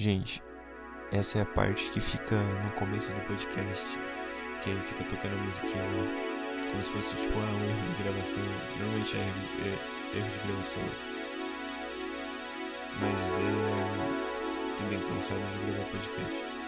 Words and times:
Gente, 0.00 0.42
essa 1.12 1.40
é 1.40 1.42
a 1.42 1.44
parte 1.44 1.90
que 1.90 2.00
fica 2.00 2.34
no 2.34 2.70
começo 2.70 3.12
do 3.12 3.20
podcast, 3.26 3.98
que 4.62 4.70
aí 4.70 4.80
fica 4.80 5.04
tocando 5.04 5.34
a 5.34 5.42
musiquinha 5.42 5.82
lá, 5.82 6.70
como 6.70 6.82
se 6.82 6.90
fosse 6.90 7.16
tipo 7.16 7.38
ah, 7.38 7.52
um 7.52 7.64
erro 7.68 7.94
de 7.98 8.02
gravação. 8.04 8.42
Normalmente 8.78 9.14
é 9.14 9.20
erro, 9.20 9.78
é 10.14 10.16
erro 10.16 10.30
de 10.30 10.48
gravação. 10.48 10.82
Mas 12.98 13.36
é. 13.36 14.78
tô 14.78 14.84
bem 14.88 15.00
cansado 15.00 15.38
de 15.38 15.70
gravar 15.70 15.90
podcast. 15.90 16.59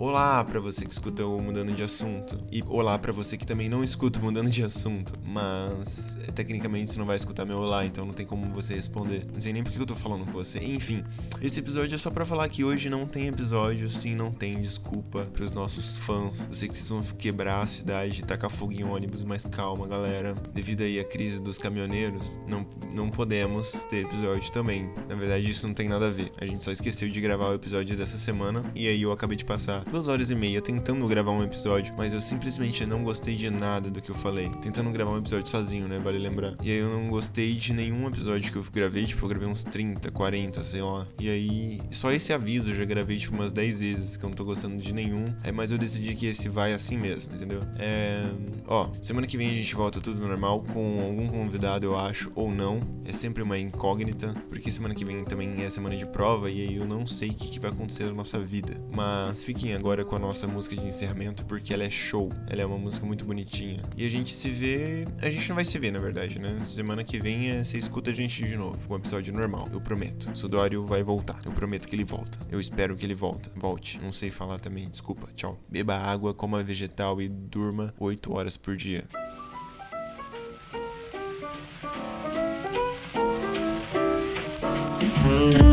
Olá 0.00 0.42
para 0.42 0.58
você 0.58 0.86
que 0.86 0.92
escuta 0.92 1.26
o 1.26 1.42
Mudando 1.42 1.74
de 1.74 1.82
Assunto. 1.82 2.34
E 2.50 2.64
olá 2.66 2.98
para 2.98 3.12
você 3.12 3.36
que 3.36 3.46
também 3.46 3.68
não 3.68 3.84
escuta 3.84 4.18
o 4.18 4.22
Mudando 4.22 4.48
de 4.48 4.64
Assunto. 4.64 5.12
Mas 5.22 6.16
tecnicamente 6.34 6.92
você 6.92 6.98
não 6.98 7.04
vai 7.04 7.18
escutar 7.18 7.44
meu 7.44 7.58
olá, 7.58 7.84
então 7.84 8.06
não 8.06 8.14
tem 8.14 8.24
como 8.24 8.50
você 8.50 8.74
responder. 8.74 9.26
Não 9.30 9.38
sei 9.38 9.52
nem 9.52 9.62
porque 9.62 9.78
eu 9.78 9.84
tô 9.84 9.94
falando 9.94 10.24
com 10.24 10.32
você. 10.32 10.58
Enfim, 10.60 11.04
esse 11.42 11.60
episódio 11.60 11.94
é 11.94 11.98
só 11.98 12.10
para 12.10 12.24
falar 12.24 12.48
que 12.48 12.64
hoje 12.64 12.88
não 12.88 13.06
tem 13.06 13.26
episódio, 13.26 13.90
sim, 13.90 14.14
não 14.14 14.32
tem 14.32 14.58
desculpa 14.58 15.28
pros 15.34 15.50
nossos 15.50 15.98
fãs. 15.98 16.46
Eu 16.46 16.54
sei 16.54 16.66
que 16.66 16.74
vocês 16.74 16.88
vão 16.88 17.02
quebrar 17.18 17.60
a 17.60 17.66
cidade, 17.66 18.24
tacar 18.24 18.50
fogo 18.50 18.72
em 18.72 18.82
ônibus, 18.82 19.22
mas 19.22 19.44
calma, 19.44 19.86
galera. 19.86 20.34
Devido 20.54 20.80
aí 20.80 20.98
à 20.98 21.04
crise 21.04 21.42
dos 21.42 21.58
caminhoneiros, 21.58 22.38
não, 22.48 22.66
não 22.96 23.10
podemos 23.10 23.84
ter 23.84 24.06
episódio 24.06 24.50
também. 24.50 24.90
Na 25.06 25.14
verdade, 25.14 25.50
isso 25.50 25.66
não 25.66 25.74
tem 25.74 25.90
nada 25.90 26.06
a 26.06 26.10
ver. 26.10 26.32
A 26.40 26.46
gente 26.46 26.64
só 26.64 26.72
esqueceu 26.72 27.10
de 27.10 27.20
gravar 27.20 27.50
o 27.50 27.54
episódio 27.54 27.94
dessa 27.94 28.16
semana 28.16 28.64
e 28.74 28.88
aí 28.88 29.02
eu 29.02 29.12
acabei 29.12 29.36
de 29.36 29.44
passar 29.44 29.84
duas 29.90 30.06
horas 30.06 30.30
e 30.30 30.34
meia 30.36 30.60
tentando 30.62 31.06
gravar 31.08 31.32
um 31.32 31.42
episódio, 31.42 31.92
mas 31.98 32.12
eu 32.12 32.20
simplesmente 32.20 32.86
não 32.86 33.02
gostei 33.02 33.34
de 33.34 33.50
nada 33.50 33.90
do 33.90 34.00
que 34.00 34.10
eu 34.10 34.14
falei. 34.14 34.48
Tentando 34.62 34.90
gravar 34.90 35.10
um 35.10 35.18
episódio 35.18 35.48
sozinho, 35.48 35.88
né? 35.88 35.98
Vale 35.98 36.18
lembrar. 36.18 36.54
E 36.62 36.70
aí 36.70 36.78
eu 36.78 36.88
não 36.88 37.08
gostei 37.08 37.54
de 37.54 37.72
nenhum 37.72 38.06
episódio 38.06 38.52
que 38.52 38.56
eu 38.56 38.64
gravei, 38.72 39.04
tipo, 39.04 39.24
eu 39.24 39.28
gravei 39.28 39.48
uns 39.48 39.64
30, 39.64 40.10
40, 40.12 40.62
sei 40.62 40.80
lá. 40.80 41.06
E 41.18 41.28
aí, 41.28 41.80
só 41.90 42.12
esse 42.12 42.32
aviso 42.32 42.70
eu 42.70 42.76
já 42.76 42.84
gravei, 42.84 43.16
tipo, 43.16 43.34
umas 43.34 43.52
10 43.52 43.80
vezes, 43.80 44.16
que 44.16 44.24
eu 44.24 44.28
não 44.28 44.36
tô 44.36 44.44
gostando 44.44 44.76
de 44.76 44.94
nenhum. 44.94 45.32
É, 45.42 45.50
mas 45.50 45.72
eu 45.72 45.78
decidi 45.78 46.14
que 46.14 46.26
esse 46.26 46.48
vai 46.48 46.72
assim 46.72 46.96
mesmo, 46.96 47.34
entendeu? 47.34 47.62
É. 47.78 48.30
Ó, 48.68 48.90
semana 49.02 49.26
que 49.26 49.36
vem 49.36 49.50
a 49.50 49.56
gente 49.56 49.74
volta 49.74 50.00
tudo 50.00 50.20
normal, 50.20 50.62
com 50.72 51.00
algum 51.00 51.26
convidado, 51.26 51.84
eu 51.84 51.96
acho, 51.98 52.30
ou 52.36 52.50
não. 52.52 52.80
É 53.04 53.12
sempre 53.12 53.42
uma 53.42 53.58
incógnita, 53.58 54.32
porque 54.48 54.70
semana 54.70 54.94
que 54.94 55.04
vem 55.04 55.24
também 55.24 55.62
é 55.62 55.68
semana 55.68 55.96
de 55.96 56.06
prova, 56.06 56.48
e 56.48 56.68
aí 56.68 56.76
eu 56.76 56.86
não 56.86 57.04
sei 57.08 57.30
o 57.30 57.34
que, 57.34 57.48
que 57.48 57.58
vai 57.58 57.72
acontecer 57.72 58.04
na 58.04 58.12
nossa 58.12 58.38
vida. 58.38 58.72
Mas 58.92 59.42
fiquem 59.44 59.79
agora 59.80 60.04
com 60.04 60.14
a 60.14 60.18
nossa 60.18 60.46
música 60.46 60.76
de 60.76 60.86
encerramento 60.86 61.42
porque 61.46 61.72
ela 61.72 61.82
é 61.82 61.88
show. 61.88 62.30
Ela 62.48 62.60
é 62.60 62.66
uma 62.66 62.76
música 62.76 63.06
muito 63.06 63.24
bonitinha. 63.24 63.82
E 63.96 64.04
a 64.04 64.10
gente 64.10 64.30
se 64.30 64.50
vê. 64.50 65.08
A 65.22 65.30
gente 65.30 65.48
não 65.48 65.56
vai 65.56 65.64
se 65.64 65.78
ver, 65.78 65.90
na 65.90 65.98
verdade, 65.98 66.38
né? 66.38 66.60
Semana 66.62 67.02
que 67.02 67.18
vem 67.18 67.50
é... 67.50 67.64
você 67.64 67.78
escuta 67.78 68.10
a 68.10 68.12
gente 68.12 68.44
de 68.44 68.56
novo. 68.56 68.78
Um 68.92 68.96
episódio 68.96 69.32
normal, 69.32 69.70
eu 69.72 69.80
prometo. 69.80 70.30
Sudório 70.36 70.84
vai 70.84 71.02
voltar. 71.02 71.40
Eu 71.46 71.52
prometo 71.52 71.88
que 71.88 71.96
ele 71.96 72.04
volta. 72.04 72.38
Eu 72.50 72.60
espero 72.60 72.94
que 72.94 73.06
ele 73.06 73.14
volta. 73.14 73.50
Volte. 73.56 73.98
Não 74.02 74.12
sei 74.12 74.30
falar 74.30 74.60
também. 74.60 74.86
Desculpa. 74.90 75.28
Tchau. 75.34 75.58
Beba 75.66 75.96
água, 75.96 76.34
coma 76.34 76.62
vegetal 76.62 77.20
e 77.22 77.28
durma 77.30 77.94
8 77.98 78.36
horas 78.36 78.58
por 78.58 78.76
dia. 78.76 79.04
Música 85.26 85.69